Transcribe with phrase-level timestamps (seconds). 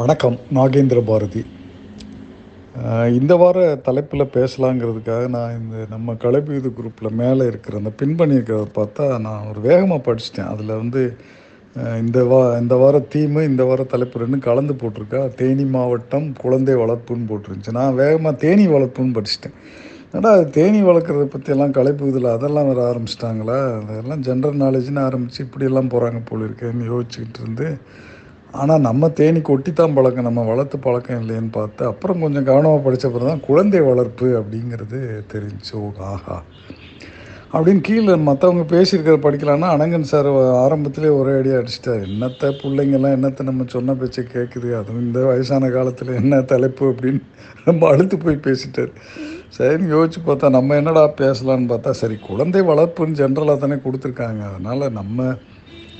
[0.00, 1.40] வணக்கம் நாகேந்திர பாரதி.
[3.16, 3.56] இந்த வார
[3.86, 9.60] தலைப்பில் பேசலாங்கிறதுக்காக நான் இந்த நம்ம கலைப்பீது குரூப்பில் மேலே இருக்கிற அந்த பின் பண்ணியிருக்கிறத பார்த்தா நான் ஒரு
[9.66, 10.48] வேகமாக படிச்சிட்டேன்.
[10.52, 11.02] அதில் வந்து
[12.04, 15.20] இந்த வா இந்த வார தீமு இந்த வார தலைப்பு ரெண்டும் கலந்து போட்டிருக்கா.
[15.40, 17.76] தேனி மாவட்டம் குழந்தை வளர்ப்புன்னு போட்டிருந்துச்சு.
[17.80, 19.56] நான் வேகமாக தேனி வளர்ப்புன்னு படிச்சிட்டேன்.
[20.14, 23.58] ஏன்னா அது தேனி வளர்க்குறத பற்றியெல்லாம் கலைப்புதில் அதெல்லாம் வேறு ஆரம்பிச்சிட்டாங்களா?
[23.90, 27.68] அதெல்லாம் ஜென்ரல் நாலேஜ்னு ஆரம்பித்து இப்படியெல்லாம் போகிறாங்க போல இருக்கேன்னு யோசிச்சுக்கிட்டு இருந்து
[28.54, 33.08] ஆனால் நம்ம தேனி கொட்டி தான் பழக்கம் நம்ம வளர்த்து பழக்கம் இல்லைன்னு பார்த்து அப்புறம் கொஞ்சம் கவனமாக படித்த
[33.08, 34.98] பிறகு தான் குழந்தை வளர்ப்பு அப்படிங்கிறது
[35.32, 35.78] தெரிஞ்சு
[36.10, 36.36] ஆஹா.
[37.54, 40.28] அப்படின்னு கீழே மற்றவங்க பேசியிருக்கிற படிக்கலான்னா அனங்கன் சார்
[40.64, 42.04] ஆரம்பத்திலே ஒரே அடியாக அடிச்சிட்டார்.
[42.06, 47.20] என்னத்தை பிள்ளைங்கெல்லாம் என்னத்தை நம்ம சொன்ன பேச்சை கேட்குது அதுவும் இந்த வயசான காலத்தில் என்ன தலைப்பு அப்படின்னு
[47.64, 48.92] ரொம்ப அழுத்து போய் பேசிட்டார்.
[49.58, 54.42] சரின்னு யோசிச்சு பார்த்தா நம்ம என்னடா பேசலான்னு பார்த்தா சரி குழந்தை வளர்ப்புன்னு ஜென்ரலாக தானே கொடுத்துருக்காங்க.
[54.50, 55.18] அதனால் நம்ம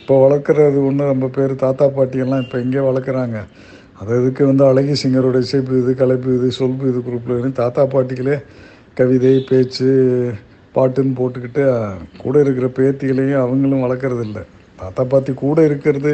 [0.00, 3.38] இப்போ வளர்க்குறது ஒன்று நம்ம பேர் தாத்தா பாட்டியெல்லாம் இப்போ எங்கே வளர்க்குறாங்க.
[4.00, 8.36] அது இதுக்கு வந்து அழகி சிங்கரோட இசைப்பு இது கலைப்பு இது சொல்பு இது குரூப்பில் தாத்தா பாட்டிகளே
[8.98, 9.88] கவிதை பேச்சு
[10.74, 11.62] பாட்டுன்னு போட்டுக்கிட்டு
[12.22, 14.42] கூட இருக்கிற பேத்திகளையும் அவங்களும் வளர்க்குறது இல்லை.
[14.78, 16.12] தாத்தா பாட்டி கூட இருக்கிறது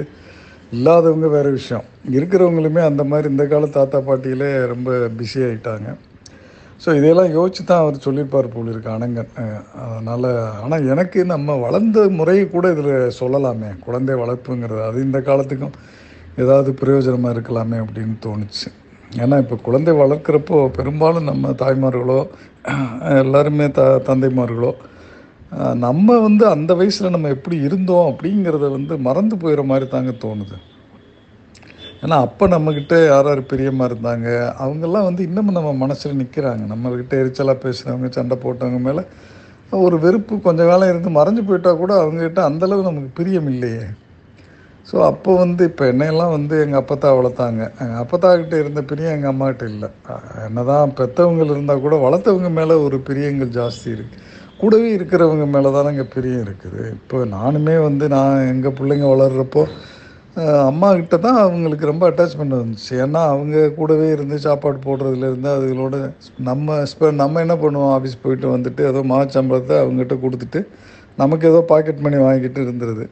[0.77, 1.85] இல்லாதவங்க வேறு விஷயம்.
[2.17, 5.89] இருக்கிறவங்களுமே அந்த மாதிரி இந்த கால தாத்தா பாட்டிகளே ரொம்ப பிஸி ஆகிட்டாங்க
[6.85, 9.31] ஸோ இதையெல்லாம் யோசிச்சு தான் அவர் சொல்லியிருப்பார் போல் இருக்கு அணங்கன்
[9.83, 10.29] அதனால்
[10.65, 13.71] ஆனால் எனக்கு நம்ம வளர்ந்த முறையை கூட இதில் சொல்லலாமே.
[13.87, 15.77] குழந்தை வளர்ப்புங்கிறது அது இந்த காலத்துக்கும்
[16.43, 18.69] ஏதாவது பிரயோஜனமாக இருக்கலாமே அப்படின்னு தோணுச்சு.
[19.23, 22.21] ஏன்னா இப்போ குழந்தை வளர்க்குறப்போ பெரும்பாலும் நம்ம தாய்மார்களோ
[23.25, 24.73] எல்லாருமே த தந்தைமார்களோ
[25.85, 30.57] நம்ம வந்து அந்த வயசில் நம்ம எப்படி இருந்தோம் அப்படிங்கிறத வந்து மறந்து போயிடுற மாதிரி தாங்க தோணுது.
[32.03, 34.29] ஏன்னா அப்போ நம்மக்கிட்ட யார் யார் பிரியமாக இருந்தாங்க.
[34.63, 39.05] அவங்கெல்லாம் வந்து இன்னமும் நம்ம மனசில் நிற்கிறாங்க நம்மக்கிட்ட எரிச்சலாக பேசுகிறவங்க சண்டை போட்டவங்க மேலே
[39.87, 43.87] ஒரு வெறுப்பு கொஞ்ச காலம் இருந்து மறைஞ்சு போயிட்டால் கூட அவங்ககிட்ட அந்தளவு நமக்கு பிரியம் இல்லையே.
[44.89, 47.63] ஸோ அப்போ வந்து இப்போ என்னையெல்லாம் வந்து எங்கள் அப்பத்தா வளர்த்தாங்க.
[47.83, 49.89] எங்கள் அப்பத்தாக்கிட்ட இருந்த பிரியம் எங்கள் அம்மாக்கிட்ட இல்லை.
[50.49, 54.23] என்ன தான் பெற்றவங்க இருந்தால் கூட வளர்த்தவங்க மேலே ஒரு பிரியங்கள் ஜாஸ்தி இருக்குது
[54.61, 56.83] கூடவே இருக்கிறவங்க மேலே தானே இங்கே பிரியம் இருக்குது.
[56.97, 59.65] இப்போ நானுமே வந்து நான் எங்கள் பிள்ளைங்க வளர்கிறப்போ
[60.71, 65.97] அம்மா கிட்ட தான் அவங்களுக்கு ரொம்ப அட்டாச்மெண்ட் வந்துச்சு ஏன்னா அவங்க கூடவே இருந்து சாப்பாடு போடுறதுலேருந்து அதுகளோட
[66.49, 67.93] நம்ம ஸ்பெ நம்ம என்ன பண்ணுவோம்?
[67.99, 70.61] ஆஃபீஸ் போயிட்டு வந்துட்டு ஏதோ மாச்சம்பளத்தை அவங்ககிட்ட கொடுத்துட்டு
[71.23, 73.07] நமக்கு ஏதோ பாக்கெட் மணி வாங்கிட்டு இருந்துருது.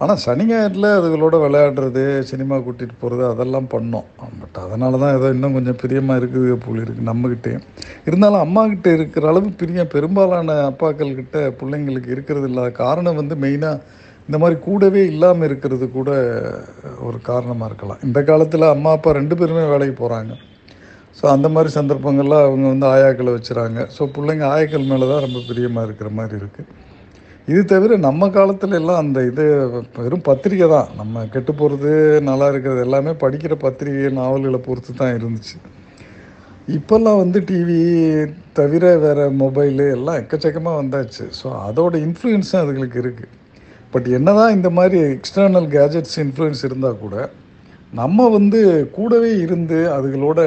[0.00, 4.06] ஆனால் சனி ஞாயிற்றில் அதுகளோட விளையாடுறது சினிமா கூட்டிகிட்டு போகிறது அதெல்லாம் பண்ணோம்.
[4.40, 7.66] பட் அதனால தான் ஏதோ இன்னும் கொஞ்சம் பிரியமாக இருக்குது போல் இருக்குது நம்மக்கிட்டேயும்
[8.08, 13.78] இருந்தாலும் அம்மாக்கிட்ட இருக்கிற அளவு பிரியம் பெரும்பாலான அப்பாக்கள்கிட்ட பிள்ளைங்களுக்கு இருக்கிறது இல்லாத காரணம் வந்து மெயினாக
[14.28, 16.10] இந்த மாதிரி கூடவே இல்லாமல் இருக்கிறது கூட
[17.06, 18.02] ஒரு காரணமாக இருக்கலாம்.
[18.08, 20.32] இந்த காலத்தில் அம்மா அப்பா ரெண்டு பேருமே வேலைக்கு போகிறாங்க
[21.18, 23.80] ஸோ அந்த மாதிரி சந்தர்ப்பங்களில் அவங்க வந்து ஆயாக்களை வச்சுறாங்க.
[23.96, 26.70] ஸோ பிள்ளைங்க ஆயாக்கள் மேலே தான் ரொம்ப பிரியமாக இருக்கிற மாதிரி இருக்குது
[27.52, 29.44] இது தவிர நம்ம காலத்தில் எல்லாம் அந்த இது
[29.96, 30.90] வெறும் பத்திரிக்கை தான்.
[31.00, 31.92] நம்ம கெட்டு போகிறது
[32.28, 35.56] நல்லா இருக்கிறது எல்லாமே படிக்கிற பத்திரிகை நாவல்களை பொறுத்து தான் இருந்துச்சு.
[36.76, 37.78] இப்போல்லாம் வந்து டிவி
[38.58, 41.24] தவிர வேறு மொபைலு எல்லாம் எக்கச்சக்கமாக வந்தாச்சு.
[41.38, 43.32] ஸோ அதோட இன்ஃப்ளூயன்ஸும் அதுகளுக்கு இருக்குது
[43.94, 47.16] பட் என்ன தான் இந்த மாதிரி எக்ஸ்டர்னல் கேஜெட்ஸ் இன்ஃப்ளூயன்ஸ் இருந்தால் கூட
[48.00, 48.60] நம்ம வந்து
[48.96, 50.40] கூடவே இருந்து அதுகளோட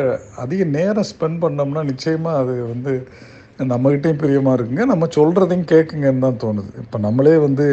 [0.44, 2.94] அதிக நேரம் ஸ்பெண்ட் பண்ணோம்னா நிச்சயமாக அது வந்து
[3.74, 6.72] நம்மக்கிட்டேயும் பிரியமாக இருக்குங்க நம்ம சொல்கிறதையும் கேட்குங்கன்னு தான் தோணுது.
[6.84, 7.66] இப்போ நம்மளே வந்து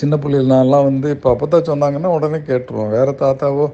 [0.00, 2.92] சின்ன பிள்ளைகள்னாலாம் வந்து இப்போ அப்போ சொன்னாங்கன்னா உடனே கேட்டுருவோம்.
[2.96, 3.66] வேறு தாத்தாவோ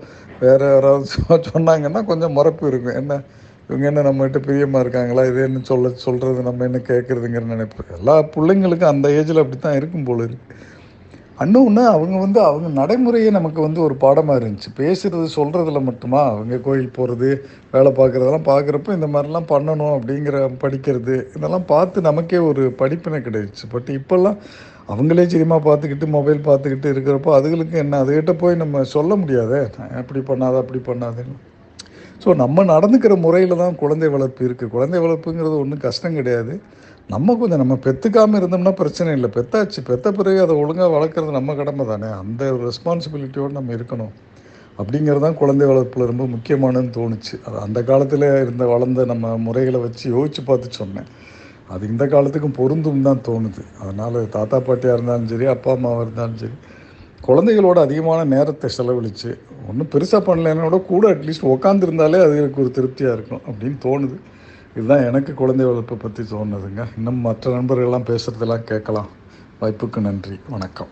[0.44, 1.06] வேறு யாராவது
[1.52, 2.98] சொன்னாங்கன்னா கொஞ்சம் மறப்பு இருக்கும்.
[3.00, 3.14] என்ன
[3.68, 5.24] இவங்க என்ன நம்மகிட்ட பிரியமாக இருக்காங்களா?
[5.30, 7.82] இது என்ன சொல்ல சொல்கிறது நம்ம என்ன கேட்குறதுங்கிற நினைப்பு.
[7.98, 10.68] எல்லா பிள்ளைங்களுக்கும் அந்த ஏஜில் அப்படி தான் இருக்கும் போல இருக்குது
[11.44, 14.70] இன்னொன்று அவங்க வந்து அவங்க நடைமுறையே நமக்கு வந்து ஒரு பாடமாக இருந்துச்சு.
[14.80, 16.22] பேசுகிறது சொல்கிறதுல மட்டுமா?
[16.32, 17.28] அவங்க கோயில் போகிறது
[17.74, 23.88] வேலை பார்க்குறதெல்லாம் பார்க்குறப்ப இந்த மாதிரிலாம் பண்ணணும் அப்படிங்கிற படிக்கிறது இதெல்லாம் பார்த்து நமக்கே ஒரு படிப்பினை கிடைச்சிச்சு பட்
[23.98, 24.36] இப்போல்லாம்
[24.94, 28.00] அவங்களே சினிமா பார்த்துக்கிட்டு மொபைல் பார்த்துக்கிட்டு இருக்கிறப்போ அதுகளுக்கு என்ன?
[28.04, 29.60] அதுகிட்ட போய் நம்ம சொல்ல முடியாதே?
[30.00, 31.36] அப்படி பண்ணாத அப்படி பண்ணாதுன்னு.
[32.24, 36.54] ஸோ நம்ம நடந்துக்கிற முறையில் தான் குழந்தை வளர்ப்பு இருக்குது குழந்தை வளர்ப்புங்கிறது ஒன்றும் கஷ்டம் கிடையாது.
[37.12, 39.28] நம்ம கொஞ்சம் நம்ம பெற்றுக்காமல் இருந்தோம்னா பிரச்சனை இல்லை.
[39.36, 39.80] பெத்தாச்சு.
[39.88, 42.08] பெத்த பிறகு அதை ஒழுங்காக வளர்க்குறது நம்ம கடமை தானே.
[42.22, 44.12] அந்த ஒரு ரெஸ்பான்சிபிலிட்டியோடு நம்ம இருக்கணும்.
[44.80, 47.34] அப்படிங்கிறது தான் குழந்தை வளர்ப்பில் ரொம்ப முக்கியமானதுன்னு தோணுச்சு.
[47.46, 51.08] அது அந்த காலத்தில் இருந்த வளர்ந்த நம்ம முறைகளை வச்சு யோசித்து பார்த்து சொன்னேன்.
[51.74, 53.62] அது இந்த காலத்துக்கும் பொருந்தும் தான் தோணுது.
[53.82, 56.56] அதனால் தாத்தா பாட்டியாக இருந்தாலும் சரி அப்பா அம்மாவாக இருந்தாலும் சரி
[57.26, 59.30] குழந்தைகளோட அதிகமான நேரத்தை செலவழித்து
[59.70, 64.16] ஒன்றும் பெருசாக பண்ணலைன்னோட கூட அட்லீஸ்ட் உட்காந்துருந்தாலே அதுகளுக்கு ஒரு திருப்தியாக இருக்கும் அப்படின்னு தோணுது.
[64.76, 66.86] இதுதான் எனக்கு குழந்தை வளர்ப்பை பற்றி தோணுதுங்க.
[66.96, 69.08] இன்னும் மற்ற நண்பர்கள்லாம் பேசுகிறதெல்லாம் கேட்கலாம்.
[69.60, 70.40] வாய்ப்புக்கு நன்றி.
[70.48, 70.86] வணக்கம்.